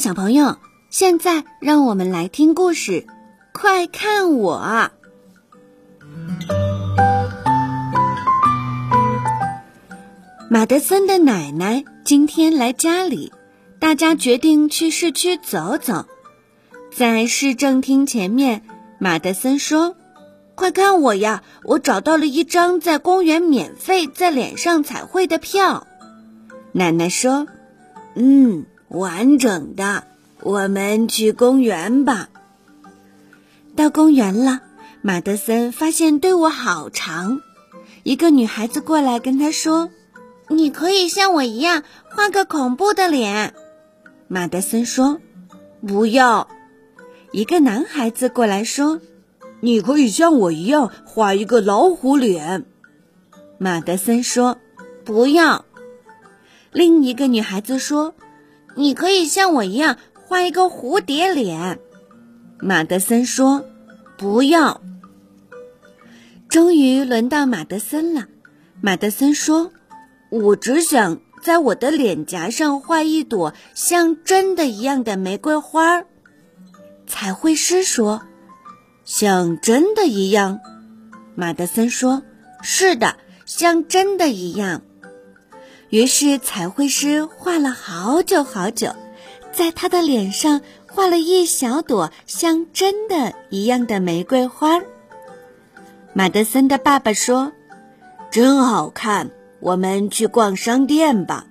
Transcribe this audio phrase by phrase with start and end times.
[0.00, 0.58] 小朋友，
[0.90, 3.06] 现在让我们来听故事。
[3.52, 4.90] 快看我！
[10.50, 13.32] 马德森的奶奶今天来家里，
[13.78, 16.06] 大家决定去市区走走。
[16.94, 18.62] 在市政厅前面，
[18.98, 19.96] 马德森说
[20.54, 25.86] ：“快看我呀，我找到了一张在公园免费在脸上彩绘的票。”
[26.72, 27.46] 奶奶说
[28.14, 30.04] ：“嗯，完整的。
[30.42, 32.28] 我们去公园吧。”
[33.76, 34.60] 到公园了，
[35.02, 37.40] 马德森发现队伍好长。
[38.02, 39.90] 一个女孩子过来跟他说。
[40.50, 43.52] 你可以像我一样画个恐怖的脸，
[44.28, 45.20] 马德森说
[45.86, 46.48] ：“不要。”
[47.32, 49.02] 一个男孩子过来说
[49.60, 52.64] ：“你可以像我一样画一个老虎脸。”
[53.60, 54.56] 马德森说
[55.04, 55.66] ：“不要。”
[56.72, 58.14] 另一个女孩子说
[58.78, 61.78] ：“你可以像我一样画一个蝴蝶脸。”
[62.60, 63.64] 马德森说
[64.16, 64.80] ：“不要。”
[66.48, 68.26] 终于轮到马德森了，
[68.80, 69.72] 马德森说。
[70.30, 76.04] 我只想在我的脸颊上画一朵像真的一样的玫瑰花。
[77.06, 78.20] 彩绘师说
[79.06, 80.60] ：“像真的一样。”
[81.34, 82.22] 马德森说
[82.62, 84.82] ：“是的，像真的一样。”
[85.90, 88.94] 于是彩绘师画了好久好久，
[89.52, 94.82] 在他的脸上画了一小朵像真的一样的玫瑰花。
[96.12, 97.52] 马德森的爸爸说
[98.30, 99.30] ：“真好看。”
[99.60, 101.44] 我们去逛商店吧，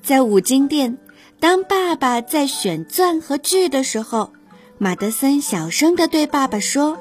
[0.00, 0.96] 在五金店。
[1.40, 4.32] 当爸爸在选钻和锯的时候，
[4.78, 6.96] 马德森小声地对爸爸说：“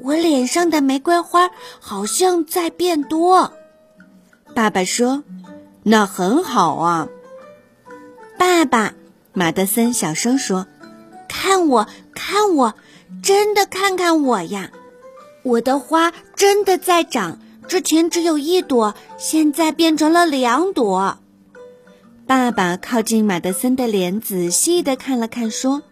[0.00, 3.52] 我脸上的玫瑰花好像在变多。”
[4.56, 5.22] 爸爸说
[5.88, 7.08] ：“那很好啊。”
[8.38, 8.94] 爸爸，
[9.32, 10.66] 马德森小声说
[11.28, 12.74] ：“看我，看我，
[13.22, 14.70] 真的看看我呀！
[15.42, 21.18] 我的花真的在长。”之前只有一朵，现在变成了两朵。
[22.26, 25.82] 爸爸靠近马德森的脸，仔细的看了看，说：“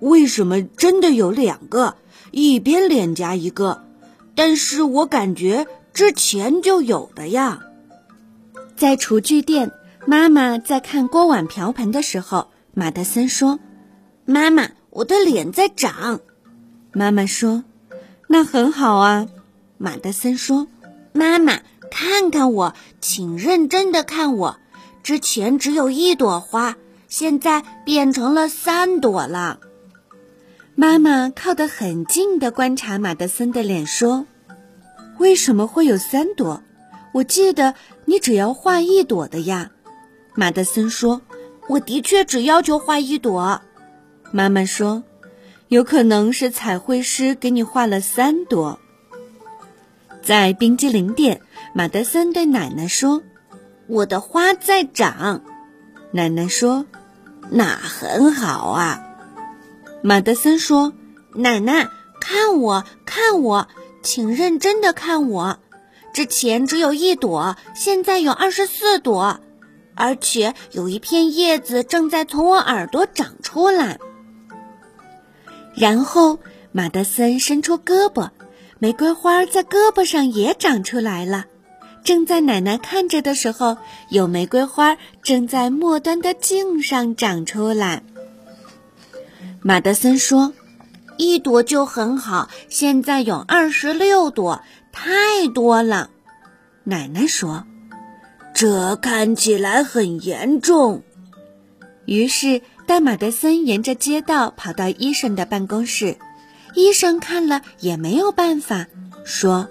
[0.00, 1.94] 为什么真的有两个？
[2.32, 3.84] 一边脸颊一个，
[4.34, 7.60] 但是我感觉之前就有的呀。”
[8.76, 9.72] 在厨具店，
[10.04, 13.58] 妈妈在看锅碗瓢盆的时候，马德森说
[14.26, 16.20] ：“妈妈，我的脸在长。”
[16.92, 17.64] 妈妈说
[18.28, 19.26] ：“那很好啊。”
[19.78, 20.66] 马德森说。
[21.12, 21.60] 妈妈，
[21.90, 24.58] 看看我，请认真的看我。
[25.02, 26.76] 之前只有一朵花，
[27.08, 29.58] 现在变成了三朵了。
[30.74, 34.26] 妈妈靠得很近的观察马德森的脸，说
[35.16, 36.62] ：“为什么会有三朵？
[37.14, 37.74] 我记得
[38.06, 39.70] 你只要画一朵的呀。”
[40.34, 41.20] 马德森说
[41.68, 43.60] ：“我的确只要求画一朵。”
[44.32, 45.02] 妈妈说
[45.68, 48.78] ：“有可能是彩绘师给你画了三朵。”
[50.22, 51.40] 在冰激凌店，
[51.72, 53.22] 马德森对奶奶说
[53.86, 55.42] ：“我的花在长。”
[56.12, 56.84] 奶奶说
[57.50, 59.02] ：“那很好啊。”
[60.02, 60.92] 马德森说
[61.34, 61.88] ：“奶奶，
[62.20, 63.68] 看我，看我，
[64.02, 65.58] 请认真的看我。
[66.16, 69.38] 之前只有一朵，现在有二十四朵，
[69.94, 73.98] 而且有一片叶子正在从我耳朵长出来。”
[75.76, 76.38] 然后
[76.72, 78.30] 马德森伸出胳膊。
[78.78, 81.44] 玫瑰花在胳膊上也长出来了，
[82.02, 83.76] 正在奶奶看着的时候，
[84.08, 88.02] 有玫瑰花正在末端的茎上长出来。
[89.60, 90.54] 马德森说
[91.18, 94.62] ：“一朵就很好，现在有二十六朵，
[94.96, 96.08] 太多了。”
[96.82, 97.64] 奶奶说
[98.54, 101.02] ：“这看起来很严重。”
[102.06, 106.16] 于是带马德森沿着街道跑到医生的办公室。
[106.74, 108.86] 医生看了也没有办法，
[109.24, 109.68] 说：“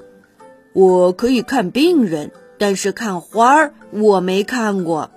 [0.74, 5.12] 我可以看病人，但是看花儿我没看过。”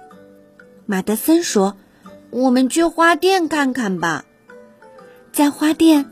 [0.86, 1.76] 马德森说
[2.30, 4.24] ：“我们去花店看看吧。”
[5.32, 6.04] 在花店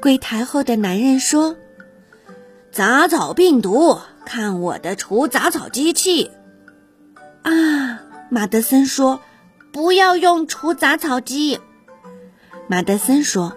[0.00, 1.56] 柜台后的男人说
[2.78, 6.30] ：“杂草病毒，看我的除杂草机器。”
[7.42, 9.20] 啊，马德森说
[9.74, 11.58] ：“不要用除杂草机。”
[12.70, 13.52] 马德森说：“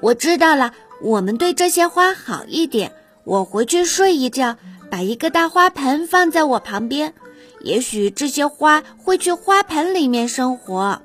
[0.00, 0.72] 我知道了。”
[1.04, 2.92] 我们对这些花好一点。
[3.24, 4.56] 我回去睡一觉，
[4.90, 7.12] 把一个大花盆放在我旁边，
[7.60, 11.02] 也许这些花会去花盆里面生活。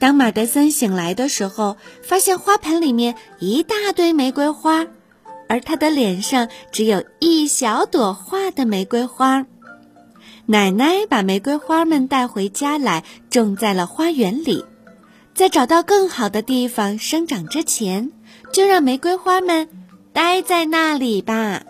[0.00, 4.88] 当马德森醒来的时候，发现花盆里面一大堆玫瑰花，
[5.50, 9.46] 而他的脸上只有一小朵画的玫瑰花。
[10.46, 14.64] 奶奶把玫瑰花们带回家来，种在了花园里。
[15.34, 18.12] 在找到更好的地方生长之前，
[18.52, 19.68] 就让玫瑰花们
[20.12, 21.64] 待在那里吧。